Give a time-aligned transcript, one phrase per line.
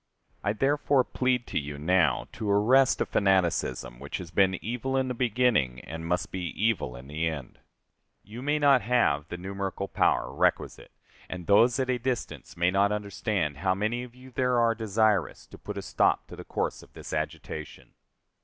[0.43, 5.09] I therefore plead to you now to arrest a fanaticism which has been evil in
[5.09, 7.59] the beginning and must be evil in the end.
[8.23, 10.89] You may not have the numerical power requisite;
[11.29, 15.45] and those at a distance may not understand how many of you there are desirous
[15.45, 17.93] to put a stop to the course of this agitation.